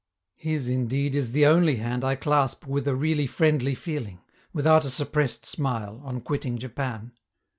[0.37, 4.89] His, indeed, is the only hand I clasp with a really friendly feeling, without a
[4.89, 7.11] suppressed smile, on quitting Japan.